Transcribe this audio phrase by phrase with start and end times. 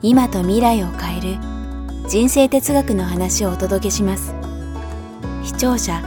[0.00, 1.38] 今と未来を変える
[2.08, 4.32] 人生哲学の話をお届けします。
[5.42, 6.00] 視聴者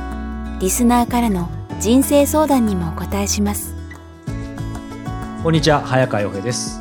[0.62, 1.50] リスナーからの
[1.80, 3.76] 人生相談にもお答えします。
[5.44, 6.80] こんにちは早川洋平です。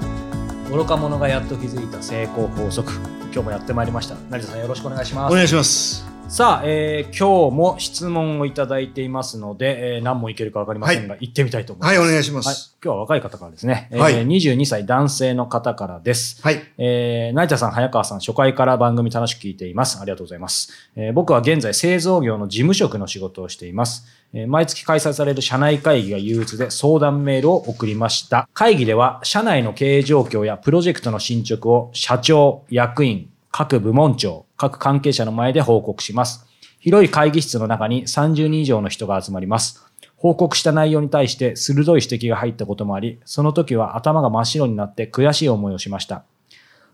[0.71, 2.93] 愚か者がやっと気づいた成功法則。
[3.33, 4.15] 今日もやってまいりました。
[4.31, 5.33] 成田さんよろしくお願いします。
[5.33, 11.99] お願いしますさあ、えー、今日も質問をいただいていますので、えー、何問いけるかわかりませんが、はい、行ってみたいと思います。
[11.99, 12.47] はい、お願いします。
[12.47, 13.89] はい、今日は若い方からですね。
[13.91, 16.41] はい、えー、22歳男性の方からです。
[16.41, 16.63] はい。
[16.79, 19.99] えー、成田さん、早川さん、初回から番組楽しく聞いています。
[20.01, 20.73] ありがとうございます。
[20.95, 24.07] えー、僕は現在製造業の事務職の仕事をしています。
[24.33, 28.49] えー、毎月開催される社内会議が憂鬱で相談メールを送りました。
[28.55, 36.45] 会議では、社内の経営状況やプロジェクトの進捗を社長、役員、各部門長、各関係者の前で報告します。
[36.81, 39.83] 広い会議室の中に30人以上の人が集まります。
[40.17, 46.25] 報告した内容に対して鋭い指摘が入ったこともあり、その時は頭が真っ白になって悔しい思いをしました。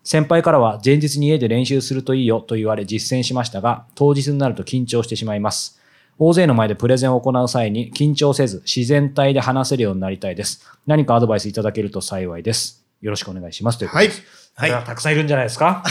[0.05, 5.81] 先輩からは前日に家で練習するといいよと言われ実践しましたが、当日になると緊張してしまいます。
[6.21, 10.65] 大勢の前でプレゼンを行う際に緊張せず自然体で話せるようになりたいです。
[10.87, 12.86] 何かアドバイスいただけると幸いです。
[13.01, 13.79] よろしくお願いします。
[13.79, 14.23] ということです。
[14.55, 14.71] はい。
[14.71, 14.85] はい。
[14.85, 15.85] たくさんいるんじゃないですか？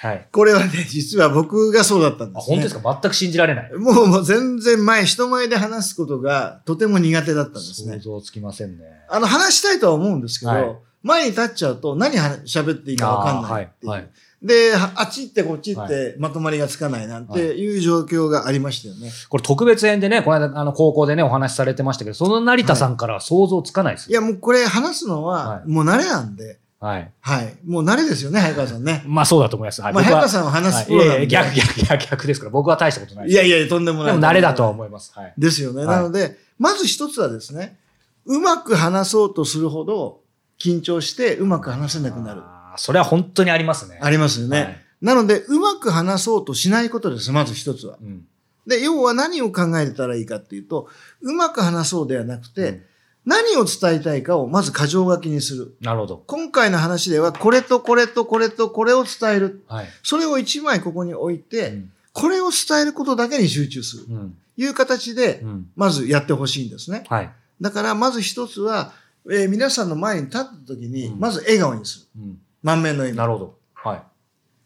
[0.00, 0.28] はい。
[0.30, 2.56] これはね、実は僕がそうだったんです、ね。
[2.56, 3.00] あ、本当ですか？
[3.02, 3.72] 全く信じられない。
[3.74, 8.00] もうもう全然前、人前で話すことがとても苦手だったんですね。
[8.00, 8.84] 想像つきませんね。
[9.08, 13.90] あの、話したいとは思うんですけど、はい前に立っちゃうと何は喋っていいかわかんないっていう。
[13.90, 14.10] はいはい
[14.46, 19.10] で、あっち行ってこっち行っはてまとまりがつかないなんていう状況がありましたよね。
[19.28, 24.20] これ特別編でね、この間、あの、高校でね、お話しされてましたけど、その成田さんからは想像つかないですよ。
[24.20, 27.10] いや、もうこれ話すのははいもう慣れなんで、はい。
[27.20, 27.56] はい。
[27.66, 29.02] もう慣れですよね、早川さんね。
[29.06, 29.82] まあそうだと思います。
[29.82, 29.92] はい。
[29.92, 31.56] まあ、早川さんは話すはいいやいや、プロなんで。
[31.56, 32.50] 逆、逆、逆、逆ですから。
[32.50, 33.34] 僕は大したことないです。
[33.34, 34.12] いやいや、とんでもない。
[34.12, 35.12] でも慣れだとは思います。
[35.14, 35.34] はい。
[35.38, 35.84] ですよね。
[35.84, 37.78] はいなので、まず一つはですね、
[38.26, 40.20] うまく話そうとするほど
[40.58, 42.42] 緊張してうまく話せなくなる。
[42.78, 43.98] それは本当にありますね。
[44.02, 44.60] ありますよね。
[44.62, 47.98] はいなので、うまく話そうとしないことです、まず一つは。
[48.00, 48.26] うん。
[48.66, 50.88] で、要は何を考えたらいいかっていうと、
[51.20, 52.82] うまく話そうではなくて、うん
[53.26, 55.76] 何を伝えたいかをまず箇条書きにする。
[55.80, 56.22] なるほど。
[56.28, 59.64] 今回の話では、これとこれとこれとこれを伝える。
[59.66, 59.88] はい。
[60.04, 64.04] それを一枚ここに置いて、うんこれを伝えることだけに集中する。
[64.08, 64.36] うん。
[64.56, 65.68] いう形でう、ん。
[65.76, 67.04] まずやってほしいんですね。
[67.08, 67.30] はい。
[67.60, 68.92] だから、まず一つは、
[69.28, 72.22] えー皆さんの前に立った時に、うんまず笑顔にする。
[72.22, 72.38] うん。
[72.66, 73.16] 満面の笑み。
[73.16, 73.58] なるほど。
[73.74, 73.94] は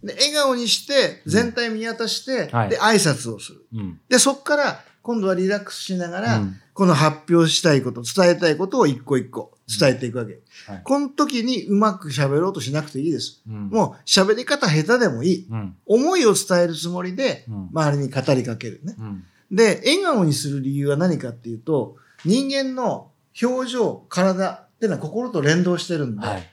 [0.02, 0.06] い。
[0.06, 3.66] で笑顔にして、全体見渡して、はいで、挨拶をする。
[3.74, 4.00] うん。
[4.08, 10.40] で、そこから、今度はリラックスしながら、うんこの発表したいこと、伝えたいことを一個一個伝えていくわけ。
[10.66, 10.82] はい。
[10.82, 13.42] この時にうまく喋ろうとしなくていいです。
[13.46, 13.68] うん。
[13.68, 15.46] もう喋り方下手でもいい。
[15.50, 15.76] うん。
[15.84, 17.68] 思いを伝えるつもりで、うん。
[17.74, 18.96] 周りに語りかけるね。
[18.98, 19.24] うん。
[19.50, 23.10] で、笑顔にする理由は何かっていうと、人間の
[23.42, 26.50] 表情、体っていうのは心と連動してるんで、はい。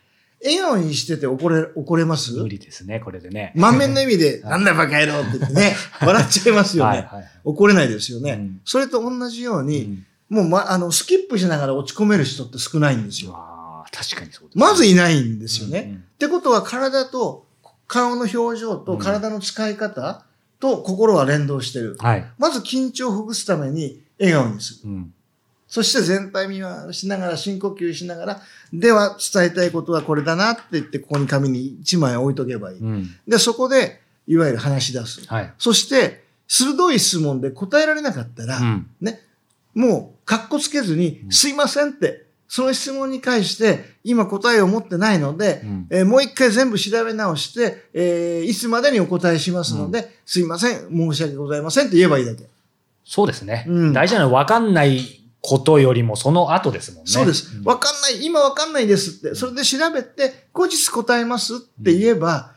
[0.48, 2.34] 笑顔にしてて怒れ、怒れます？
[2.34, 3.52] 無理ですね、これでね。
[3.56, 6.98] 満面の意味で、 はいなんだバカ野郎って言ってね、笑っちゃいますよね。
[6.98, 7.08] はい。
[7.16, 7.30] はい。
[7.44, 8.32] 怒れないですよね。
[8.34, 13.32] うんそれと同じように、うんもう、ま、あの、スキップしながら落ち込める人って少ないんですよ。
[13.34, 14.62] ああ、確かにそうですね。
[14.62, 15.80] まずいないんですよね。
[15.80, 17.46] うんうんってことは、体と、
[17.88, 20.26] 顔の表情と体の使い方
[20.60, 21.96] と心は連動してる。
[22.00, 22.26] はい。
[22.38, 24.90] まず緊張をほぐすために笑顔にする。
[24.90, 25.14] うん。
[25.68, 28.42] そして全体見回しながら、深呼吸しながら、
[28.72, 32.80] では伝えたいことはこれだなって言って、ここに紙に1枚置いとけばいい。
[32.80, 33.10] うん。
[33.28, 35.26] で、そこで、いわゆる話し出す。
[35.28, 35.54] はい。
[35.58, 38.88] そして、鋭い質問で答えられなかったら、うん。
[39.02, 39.22] ね、
[39.74, 52.48] もう、かっこつけずに、うんすいませんって、その質問に関して、今答えを持ってないので、うんえーもう一回全部調べ直して、えーいつまでにお答えしますので、すいません、申し訳ございませんって言えばいいだけ。
[53.04, 53.66] そうですね。
[53.68, 57.10] うん大事なのは分かんないことよりもその後ですもんね。
[57.10, 57.58] そうです。
[57.58, 62.52] んわかんない、今わかんないですって、それで調べて、後日答えますって言えば、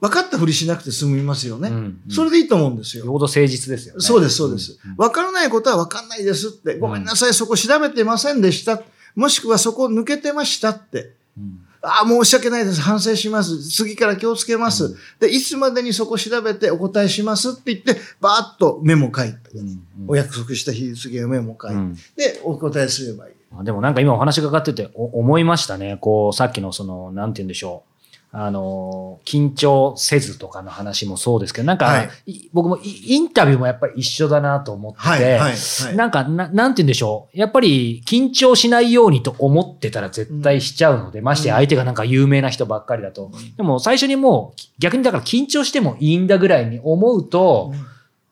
[0.00, 1.70] 分かったふりしなくて済みますよね。
[1.70, 3.04] うんうんそれでいいと思うんですよ。
[3.04, 4.00] よほど誠実ですよね。
[4.00, 4.94] そうです、そうですん。
[4.96, 8.80] わからないことはわかんないですって、ごめんなさい、そこ調べてませんでした。
[9.16, 11.14] もしくはそこ抜けてましたって。
[11.36, 12.80] うんああ、申し訳ないです。
[12.80, 13.60] 反省します。
[13.68, 14.84] 次から気をつけます。
[14.84, 23.34] うんで、いつまでにそこ調べてお答えしますって言って、バーッとメモ書いて、うんお約束した日付をメモ書いて、うんで、お答えすればいい。
[23.58, 25.98] あでもなんか今お話がかかっててお思いましたね。
[26.00, 27.91] こう、さっきのその、なんて言うんでしょう。
[28.34, 35.96] あの、緊張せずとかの話もそうですけど、なんか、はいい僕もイインタビューもやっぱり一緒だなと思ってて、はい、はい、はい。
[35.96, 37.38] なんかな、なんて言うんでしょう。
[37.38, 43.30] やっぱり緊張しないようにと思ってたら絶対しちゃうので、ましてや相手がなんか有名な人ばっかりだと。
[43.58, 47.74] でも最初にもう逆にだから緊張してもいいんだぐらいに思うと、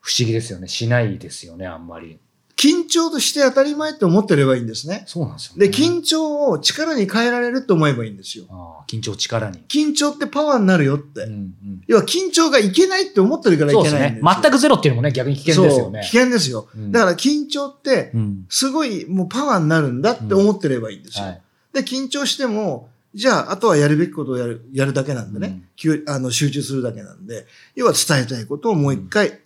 [0.01, 0.67] 不思議ですよね。
[0.67, 2.19] しないですよね、あんまり。
[2.61, 5.05] 緊張として当たり前って思ってればいいんですね。
[5.07, 5.69] そうなんですよね。
[5.69, 8.85] で、緊張を力に変えられると思えばいいんですよ。
[8.87, 9.61] 緊張を力に。
[9.67, 11.23] 緊張ってパワーになるよって。
[11.23, 11.55] うんうん
[11.87, 14.25] 要は緊張がいけないって思ってるからいけないんです。
[14.25, 14.41] よ。
[14.43, 16.03] 全くゼロっていうのもね、逆に危険ですよね。
[16.03, 16.69] そう危険ですよ。
[16.77, 21.25] うんだから緊張って、うんすごいもうパワーになるんだって思ってればいいんですよ。
[21.25, 21.43] はい。
[21.73, 29.41] で、緊張しても、じゃあ、あとはやるべきことをやる、やるだけなんでね、うんきゅあの集中するだけなんで、要は伝えたいことをもう一回、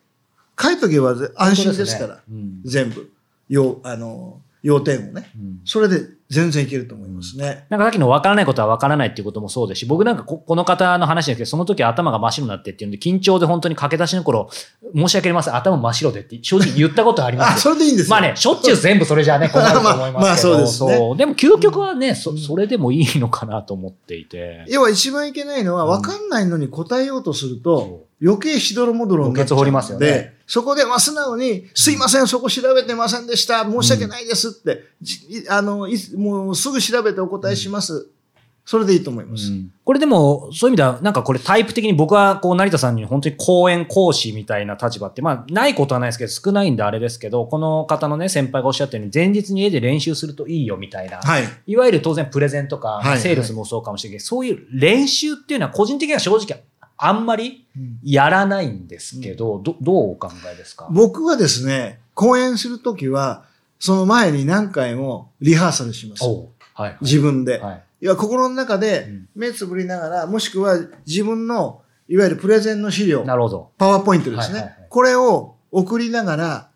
[0.60, 3.10] 書いとけばぜ安心ですから、うん全部、
[3.48, 5.30] 要、あの、要点をね。
[5.36, 7.66] うんそれで全然いけると思いますね。
[7.68, 14.48] なんかさっきの分からないことは分からないっていうこともそうですし、僕なんかここの方の話ですけど、その時頭が真っ白になってっていうんで、緊張で本当に駆け出しの頃、
[14.94, 17.74] 申し訳ありません、頭真っ白でって正直言ったことありまあ、すよ。
[17.74, 18.10] それでいいんですよ。
[18.10, 20.12] まあね、しょっちゅう全部それじゃね、 困ると思いますけど。
[20.12, 24.64] まあまあそうですねでも究極はね、そ、それでもいいのかなと思っていて。
[24.68, 33.64] 要は一番いけないのは、分かんないのに答えようとすると、余計しどろもどろになっちゃう墓穴掘りますよので、ねそこで、まあ、素直に、すいません、そこ調べてませんでした。
[33.64, 38.08] 申し訳ないですって、じいあの、いもうすぐ調べてお答えします。
[38.66, 39.52] それでいいと思います。
[39.84, 51.18] これでも、そういう意味では、なんかこれタイプ的に僕は、こう、成田さんに本当に講演講師みたいな立場って、まあ、ないことはないですけど、少ないんであれですけど、この方のね、先輩がおっしゃったように、前日に家で練習するといいよみたいな。
[51.18, 51.44] はい。
[51.66, 56.62] いわゆる当然プレゼンとか、はいセールスもそうかもしれないけど、そういう練習っていうのは個人的には正直
[56.96, 57.66] あんまり
[58.02, 60.88] やらないんですけど、どどうお考えですか？
[60.90, 63.44] 僕はですね、講演するときは、
[63.78, 66.24] その前に何回もリハーサルします。
[66.24, 66.96] おうはい。
[67.00, 67.58] 自分で。
[67.58, 67.82] はい。
[68.00, 73.70] いや、心の中うでん目つぶりながら、もしくは自分の、いわゆるプレゼンの資料、なるほど。
[73.78, 74.54] パワーポイントですね。
[74.54, 76.68] はいはいはいこれを送りながら、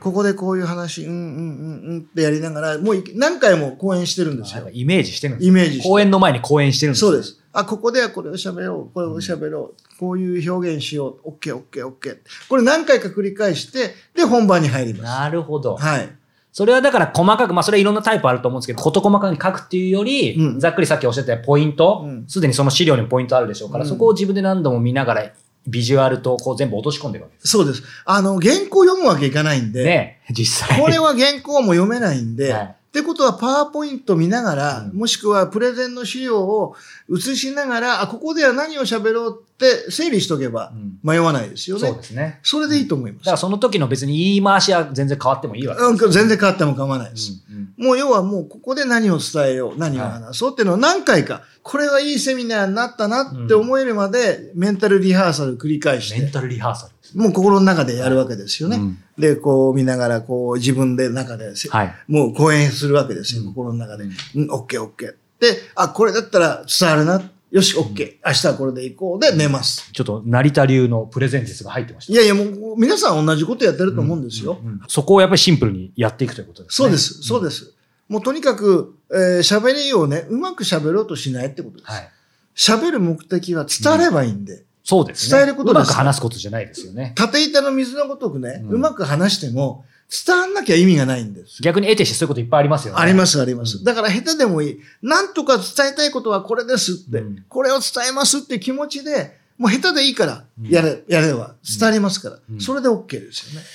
[0.00, 4.70] ここでこういう話、うんうんうんうんってやりながら、もうい何回も講演してるんですよ。
[4.72, 7.42] イメージしてるんですイメージして講演の前に講演してるんですそうです。
[7.58, 12.18] あ、ここではこれを喋ろう、これを喋ろう、こういう表現しよう、オッケーオッケーオッケー。
[12.50, 15.02] これ何回か繰り返して、で、本番に入ります。
[15.04, 15.76] なるほど。
[15.76, 16.08] はい。
[16.52, 25.32] それはだから細かく、まあそれはいろんなタイプあると思うんですけど、事細かに書くっていうより、うんざっくりさっきおっしゃったポイントうん、すで、にその資料にポイントあるでしょうから、うんそこを自分で何度も見ながら、
[25.66, 27.48] ビジュアルとこう全部落とし込んでいくわけです。
[27.48, 27.82] そうです。
[28.04, 30.80] あの、原稿読むわけいかないんで、ね実際。
[30.80, 36.74] これは原稿も読めないんで、はいってことは、パワーポイント見ながら、うんもしくはプレゼンの資料を
[37.14, 41.88] 映しながら、あ、ここでは何を喋ろうって整理しとけばうん迷わないですよね。
[41.88, 42.40] そうですね。
[42.42, 43.24] それでいいと思います。
[43.24, 46.04] だからその時の別に言い回しは全然変わってもいいわけです。
[46.06, 47.32] うん、全然変わっても構わないです。
[47.76, 56.95] もう要はもうここで何を伝えよう、何を話そうっていうのを何回か、これはいいセミナーになったなって思えるまで、メンタルリハーサル繰り返して、メンタルリハーサル。
[57.14, 58.76] もう心の中でやるわけですよね。
[58.76, 61.94] うんで、こう見ながら、こう自分で中でせ、はい。
[62.06, 64.04] もう講演するわけですよ、うん心の中で。
[64.04, 65.14] ううんん、オッケーオッケー。
[65.40, 67.22] で、あ、これだったら伝わるな。
[67.50, 68.26] よし、オッケー。
[68.26, 69.20] 明日はこれで行こう。
[69.20, 69.90] で、寝ます。
[69.92, 72.12] ちょっと成田流のプレゼン術が入ってました。
[72.12, 74.58] いやいや、もう皆さん同じことやってると思うんですよ。
[74.62, 76.84] うんうんそこをやっぱりシンプルにやっていくということですね。
[76.84, 77.72] そうです、そうです。
[78.08, 81.90] もうとにかく、えー喋りをね、うまく喋ろうとしないってことです。
[81.90, 82.10] はい。
[82.54, 85.38] 喋る目的は伝わればいいんで、そうですね。
[85.38, 87.12] 伝えることですうまく話すことじゃないですよね。
[87.16, 89.84] 縦板の水のごとくね、うんうまく話しても
[90.26, 91.60] 伝わんなきゃ意味がないんです。
[91.60, 93.00] 逆に得てしてそういうこといっぱいありますよね。。
[93.00, 93.78] ありますす、あります。
[93.78, 94.80] うんだから下手でもいい。
[95.02, 103.66] なんとか伝えたいことはこれですって、うんこれを伝えますって気持ちで、もう下手でいいから、うんやれ、やれば伝わりますから、うんそれで OK ですよね。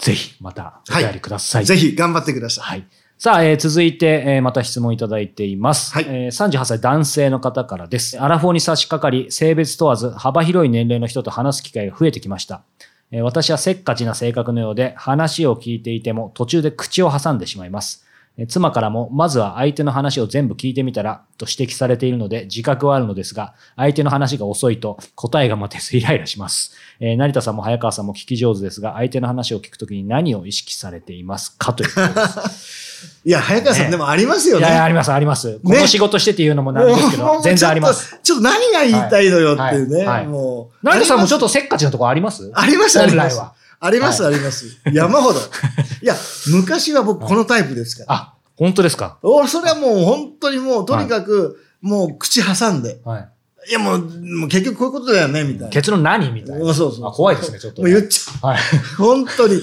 [0.00, 1.64] ぜひ、また、お便りください。
[1.64, 2.64] ぜひ頑張ってください。
[2.64, 2.86] はい。
[3.20, 5.92] さあ、えー続いて、えーまた質問いただいています。
[5.92, 8.16] はいえー38歳男性の方からです。
[8.20, 12.62] アラフォーに差し掛かり、性別問わず幅広い年齢の人と話す機会が増えてきました。
[13.10, 18.04] えー私はせっかちな性格のようで、話を聞いていても途中で口を挟んでしまいます。
[18.36, 26.76] えー妻からも、まずは相手の話を全部聞いてみたら、と指摘されているので自覚はあるのですが、相手の話が遅いと答えが待てずイライラします。
[27.00, 31.72] えー成田さんも早川さんも聞き上手ですが、相手の話を聞くときに何を意識されていますか？
[31.74, 32.86] ということです。
[33.24, 34.66] いや、早川さん、ねでもありますよね。
[34.66, 35.60] いやあります、あります。
[35.64, 38.18] この仕事してっていうのもなんですけど、全然あります。
[38.22, 38.44] ちょっと。
[38.44, 39.98] 何が言いたいのよっていうね。
[39.98, 40.86] はいはいもう。
[40.86, 41.46] 成田さんもちょっと。
[41.46, 42.50] とせっかちなところあります？
[42.54, 43.40] あります、あります。
[43.80, 44.66] あります、はあります。
[44.92, 45.38] 山ほど。
[46.02, 46.16] いや、
[46.48, 48.14] 昔は僕このタイプですから。
[48.14, 49.18] あ、本当ですか？
[49.22, 52.98] おそれはもう本当にもう、とにかく、もう口挟んで。
[53.04, 53.28] はい。
[53.68, 55.68] いや、もう、もう結局こういうことだよね、みたいな。
[55.68, 56.64] 結論何みたいな。
[56.66, 57.96] そうそうそうあ怖いですね、ちょっともうね。
[57.96, 58.58] 言っちゃはい。
[58.58, 58.96] う。
[58.96, 59.60] 本当に。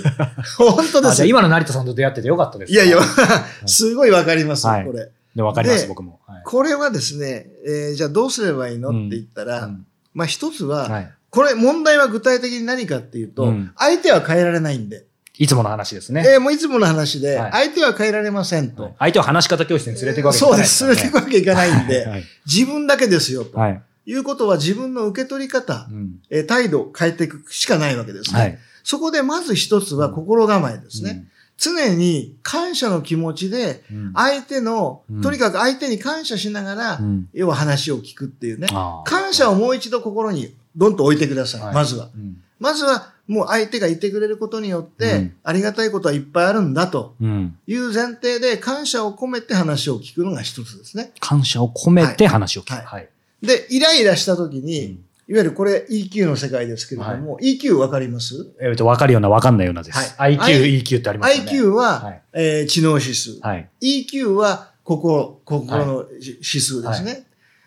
[0.58, 1.12] 本当です。
[1.12, 2.72] あじゃあ今の成田さんと出会っててよかったです。
[2.74, 3.00] いやいや、
[3.66, 5.10] すごいわかります、はいこれ。
[5.36, 6.20] で、わかります、で僕も。
[6.28, 8.90] はいこれはですね、えーじゃあどうすればいいの？
[8.90, 11.12] って言ったら、うんまあ一つは、はい。
[11.32, 15.06] これ問題は具体的に何かっていうと、うん相手は変えられないんで、
[15.38, 16.24] いつもの話ですね。
[16.26, 18.84] えーもういつもの話で、はい相手は変えられませんと。
[18.84, 20.96] はい相手を話し方教室に連れていくわけにいかないそうです。
[20.96, 22.24] 連れていくわけいかないんで、はい。
[22.46, 23.58] 自分だけですよと。
[23.60, 23.82] はい。
[24.06, 28.40] いうことは自分の受け取り方、うんえー態度を変えていくしかないわけですね。
[28.40, 28.60] はい。
[28.84, 31.28] そこでまず一つは心構えですね。
[31.58, 34.14] 常に感謝の気持ちで、うん。
[34.14, 38.68] 相手の、うんとにかく相手に感謝しながら、うん要は話を聞くっていうね。
[39.06, 41.62] 感謝をもう一度心にどんと置いてください。
[41.62, 42.10] はいまずは。
[42.16, 47.58] うんまずは、もう相手がいてくれることによって、うんありがたいことはいっぱいあるんだとうん。
[47.68, 51.12] いう前提で、感謝を込めて話を聞くのが一つですね。
[51.20, 52.74] 感謝を込めて話を聞く。
[52.74, 53.10] はいはい。
[53.46, 58.54] で、イライラした時に、うんいわゆるこれ EQ の世界ですけれども、EQ わかります？
[58.62, 60.16] えっと、わかるような、わかんないようなです。
[60.16, 61.52] はい IQ、EQ ってありますよね。
[61.52, 63.40] ?IQ は、はいえー知能指数。
[63.42, 63.68] はい。
[63.82, 67.26] EQ は心、心の指数ですね。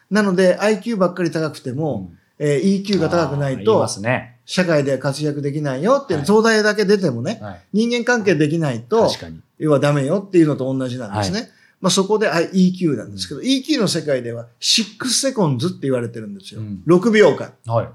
[0.09, 4.37] なので IQ ばっかり高くても、えー EQ が高くないとね。
[4.47, 7.61] 社会で活躍できないよっていう、はい東大だけ出てもね、はい。
[7.73, 9.11] 人間関係できないと。
[9.59, 11.51] 要はダメよっていうのと同じなんですね。
[11.81, 16.61] はまあそこであ EQ なんですけど、EQ の世界では6セコンズって言われてるんですよ。
[16.61, 17.53] うん6秒間。
[17.67, 17.89] はい。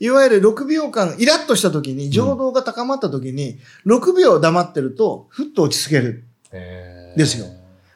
[0.00, 6.24] いわゆる6秒間、イラッとした時に、情動が高まった時に、6秒黙ってると、ふっと落ち着ける。
[6.52, 7.46] えーですよ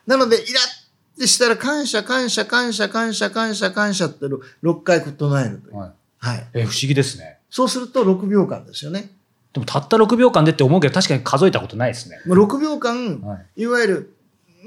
[0.06, 5.76] なので、イラッてしたら、感謝、感謝、感謝、感謝、感謝、感謝って6回唱えるという。
[5.76, 5.90] はい。
[6.18, 6.46] はい。
[6.54, 7.38] えー、不思議ですね。
[7.50, 9.10] そうすると6秒間ですよね。
[9.52, 12.20] でも、たった6秒間でって思うけど、確かに数えたことないですね。
[12.26, 13.62] もう6秒間、はい。
[13.62, 14.14] いわゆる、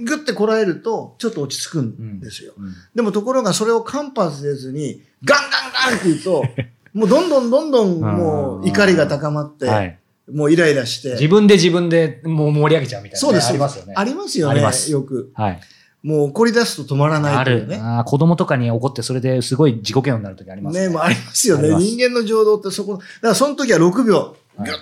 [0.03, 2.53] ぐってこらえると、ちょっと落ち着くんですよ。
[2.57, 6.43] うんでもところがそれを間髪せずに、ガンガンガンって言うと、
[6.93, 9.97] もうどんどんどんどんもう怒りが高まって、はい。
[10.31, 11.11] もうイライラして。
[11.11, 13.19] 自分で自分でもう盛り上げちゃうみたいなね。
[13.19, 13.49] そうです。
[13.49, 13.93] ありますよね。
[13.97, 14.61] ありますよね。
[14.89, 15.31] よく。
[15.33, 15.61] はい。
[16.03, 17.41] もう怒り出すと止まらな。
[17.41, 17.79] いというね。
[17.81, 21.69] あー子供とかに怒って、それですごい自己嫌悪になるときありますね、もうありますよね。
[21.69, 24.75] 人間の情動ってそこ、だからその時は6秒、はいぐっ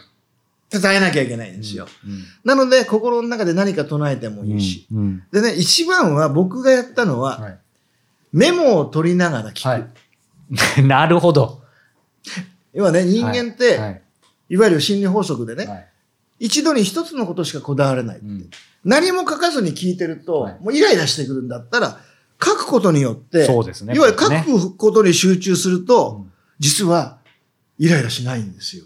[0.70, 1.88] って耐えなきゃいけないんですよ。
[2.06, 4.88] うんなので、心の中で何か唱えてもいいし。
[4.92, 7.60] うんうんでね、一番は僕がやったのは、はい
[8.32, 9.68] メモを取りながら聞く。
[9.68, 9.88] はい。
[10.86, 11.64] なるほど。
[12.74, 14.02] 要はね、人間って、はい
[14.50, 15.86] い、わゆる心理法則でね、はい
[16.42, 18.20] 一度に一つのことしかこだわれない。
[18.20, 18.50] うん
[18.86, 22.00] 何も書かずに聞いてると、はいもうイライラしてくるんだったら、
[22.42, 27.20] 書くことによって、そうですねいわゆる書ねくことに集中すると、うん実は
[27.78, 28.84] イライラしないんですよ。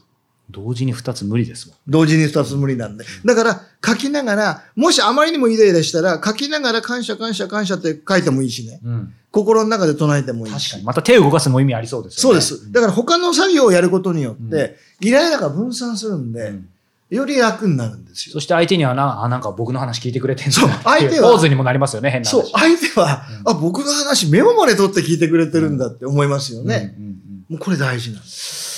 [0.53, 1.77] 同時に2つ無理ですもん。
[1.87, 3.05] 同時に二つ無理なんで。
[3.25, 8.79] だから、書きながら、もしあまりにもイライラしたら、書きながら感謝感謝感謝って書いてもいいしね。
[8.85, 9.13] うん。
[9.31, 10.83] 心の中で唱えてもいいし確かに。。
[10.83, 12.41] また手を動かすのも意味ありそうですよね。
[12.41, 12.71] そうです。
[12.71, 16.69] だから他の作業をやることによって、イライラが分散するんで、うん
[17.09, 18.33] より楽になるんですよ。
[18.33, 22.41] そして相手にはな、あ、なんか僕の話聞いてくれてんだそう相手はポーズにもなりますよね、変な話。
[22.41, 26.95] そう、相手は、あ、僕の話メモまで取って聞いてくれてるんだって思いますよね。
[26.97, 27.13] うんうんうん
[27.49, 28.72] もうこれ大事なんです。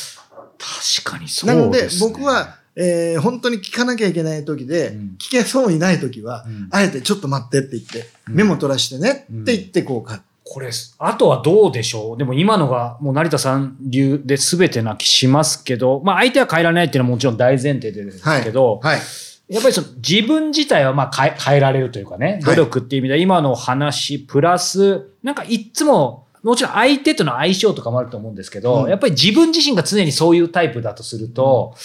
[0.98, 2.10] 確かにそうなのでです、ね。
[2.10, 10.12] 僕は、えー本当に聞かなきゃいけない時で、うん聞けそうにない時は、うんあえてちょっと待ってって言って、うんメモ取らしてねうんって言ってこう。
[10.48, 10.70] これ、
[11.00, 12.18] あとはどうでしょう？
[12.20, 19.00] でも今のがもう成田さん流で全てな気しますけど、まあ相手は変えられないっていうのはもちろん大前提ですけど、はい。
[19.48, 31.76] やっぱりその自分自体はまあ変え変えられるというかね、努力っていう意味では今の話プラス、なんかいっつも、もちろん相手との相性とかもあると思うんですけど、うんやっぱり自分自身が常にそういうタイプだとすると、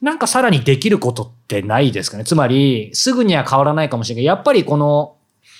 [0.00, 2.24] なんかさらにできることってないですかね。
[2.24, 5.16] つまり、すぐには変わらないかもしれないけど、やっぱりこの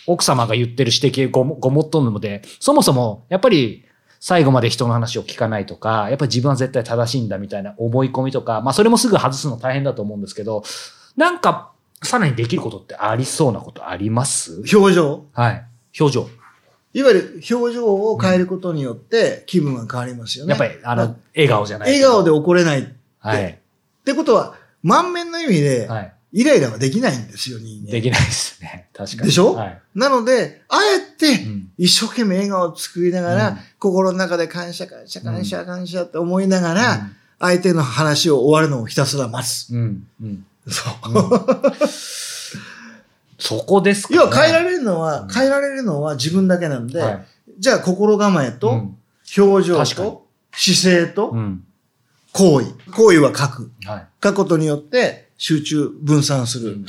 [0.07, 3.85] 奥様が言ってる指摘ごもごもっとんので、そもそもやっぱり
[4.21, 10.63] 最後まで人の話を聞かないとか、やっぱり自分は絶対正しいんだみたいな思い込みとか、まあそれもすぐ外すの大変だと思うんですけど、
[11.17, 11.73] なんか
[12.03, 14.63] さらにできることってありそうなことあります？
[14.73, 15.27] 表情。
[15.33, 15.67] はい。
[15.99, 16.29] 表情。
[16.99, 20.51] いわゆる表情を変えることによって気分が変わりますよね。
[20.51, 22.81] やっぱり、あまの、笑顔じゃない笑顔で怒れない。
[22.81, 22.85] っ
[23.19, 23.59] はい。
[24.05, 26.13] てことは、満面の意味で、はい。
[26.33, 27.91] イライラはできないんですよ、人間。
[27.91, 28.89] できないですね。
[28.95, 29.29] 確かに。
[29.29, 29.55] でしょ？
[29.55, 29.81] はい。
[29.95, 39.71] なので、あえてうん、一生懸命笑顔を作りながら、うん心の中で感謝感謝感謝感謝って思いながら、うん相手の話を終わるのをひたすら待つ。
[39.71, 40.07] うん。
[40.23, 40.47] うん。
[40.67, 40.93] そう。
[43.47, 44.17] そこですか、ね。
[44.17, 47.27] 要は変えられるのは、うん変えられるのは自分だけなんで、はい
[47.59, 48.99] じゃあ心構えと、うん
[49.37, 51.65] 表情と、姿勢と、うん。
[52.33, 52.73] 行為。
[52.93, 53.73] 行為は書く。
[53.85, 54.07] はい。
[54.23, 56.73] 書くことによって集中、分散する。
[56.73, 56.87] うん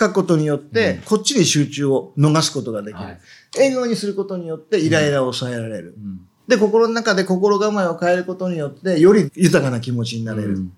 [0.00, 3.04] 書くことによって、こっちに集中を逃すことができる。
[3.04, 3.20] はい
[3.54, 5.94] 笑顔にすることによってイライラを抑えられる。
[5.96, 10.48] うんで、心の中で心構えを変えることによって、より豊かな気持ちになれる。
[10.48, 10.72] うんうん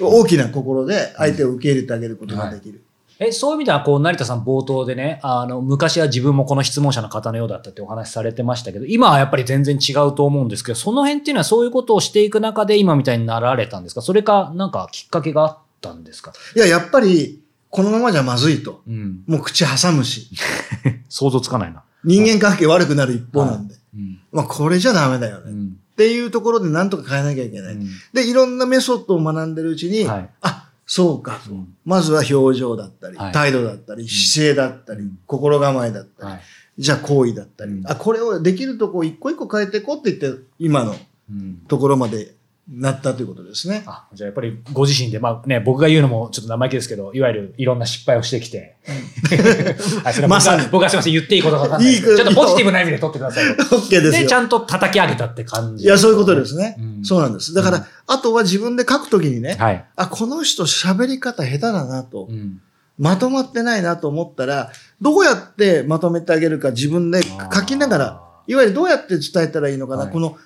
[0.00, 2.84] 大きな心で相手を受け入れてあげることができる。
[3.28, 14.02] え、そういう意味では、こう、成田さん冒頭でね、あの、昔は自分もこの質問者の方のようだったってお話しされてましたけど、今はやっぱり全然違うと思うんですけど、その辺っていうのはそういうことをしていく中で今みたいになられたんですか？
[14.02, 16.32] それか、なんかきっかけがあったんですか？
[16.56, 18.82] いや、やっぱり、このままじゃまずいと。
[18.86, 19.22] うん。
[19.26, 20.28] もう口挟むし、
[21.08, 21.82] 想像つかないな。
[22.04, 23.74] 人間関係悪くなる一方なんで。
[23.94, 24.20] うん。
[24.32, 25.50] まあ、これじゃダメだよね。
[25.50, 25.76] っうん。
[25.96, 27.76] ていうところで何とか変えなきゃいけない。
[28.12, 31.74] で、いろんなメソッドを学んでるうちに、はいあ、そうか、うん。
[31.84, 33.32] まずは表情だったり、はい。
[33.32, 35.18] 態度だったり、姿勢だったり、うん。
[35.26, 36.42] 心構えだったり、はい。
[36.78, 37.90] じゃあ行為だったり、うん。
[37.90, 40.94] あ、これをできるとこ一個一個変えていこうって言って、今の
[41.30, 41.56] うん。
[41.68, 42.34] ところまで
[42.70, 43.82] なったということですね。
[43.86, 48.76] あ、じゃあやっぱりご自身で、まあね、僕が言うのもちょっと生意気ですけど、いわゆるいろんな失敗をしてきて。
[50.04, 53.54] はい、それまさに僕はすみません、言っていいことがわかんないちょっとポジティブな意味で取ってくださいよ。
[53.56, 54.32] OK ですで、よち。
[54.32, 56.76] ゃんと叩き上げたって感じ、いや、そういうことですね。
[56.78, 57.52] うんそうなんです。
[57.52, 59.84] だから、うんあとは自分で書くときにね、はい。
[59.96, 62.60] あ、この人喋り方下手だなと、うん。
[62.98, 70.36] まとまってないなと思ったら、どうやってまとめてあげるか自分で書きながら、いわゆるどうやって伝えたらいいのかな、はいこの、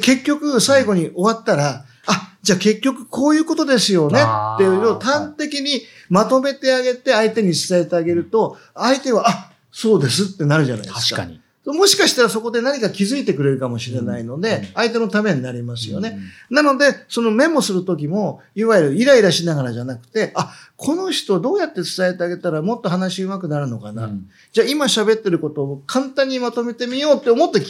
[0.00, 11.16] 結局最後に終わったら、あ、じゃあ結局こういうことですよねっていうのを端的にまとめてあげて相手に伝えてあげると、相手は、あ、そうですってなるじゃないですか。
[11.16, 11.40] 確かに。
[11.74, 16.18] もしかしたらそこで何か気づいてくれるかもしれないので、うん相手のためになりますよね。
[16.50, 24.04] なので、そのメモするときも、いわゆるイライラしながらじゃなくて、あ、この人どうやって伝えてあげたらもっと話上手くなるのかな。
[24.04, 27.60] うんじゃあ今喋ってることを簡単にまとめてみようって思って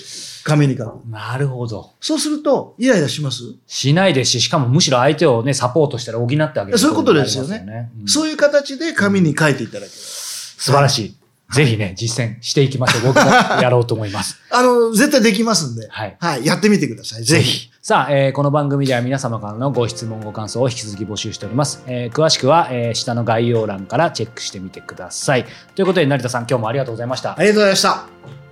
[0.44, 1.08] 紙に書く。
[1.08, 1.90] なるほど。
[2.00, 9.90] そうすると、イライラします、しないですし、しかもむしろ相手をね、サポートしたら補ってあげるそういうことですよねうんそういう形で紙に書いていただける。
[9.90, 11.17] 素晴らしい。
[11.54, 13.12] ぜひね、実践していきましょう。
[13.12, 13.30] 僕も
[13.62, 14.36] やろうと思います。
[14.52, 15.88] あの、絶対できますんで。
[15.88, 16.16] はい。
[16.20, 16.44] はい。
[16.44, 17.24] やってみてください。
[17.24, 17.70] ぜひ。。
[17.80, 21.82] さあ、えーこの番組では皆様からのご質問、ご感想を引き続き募集しております。
[21.86, 25.46] えー詳しくは、えー下の概要欄からチェックしてみてください。
[25.74, 27.34] ということで、成田さん、今日もありがとうございました。
[27.38, 28.47] ありがとうございました。